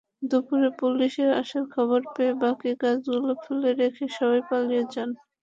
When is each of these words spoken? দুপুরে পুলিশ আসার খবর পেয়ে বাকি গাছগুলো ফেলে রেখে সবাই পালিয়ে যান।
দুপুরে 0.21 0.69
পুলিশ 0.79 1.13
আসার 1.41 1.65
খবর 1.75 1.99
পেয়ে 2.13 2.33
বাকি 2.41 2.71
গাছগুলো 2.81 3.31
ফেলে 3.43 3.69
রেখে 3.81 4.05
সবাই 4.17 4.41
পালিয়ে 4.49 4.83
যান। 4.93 5.09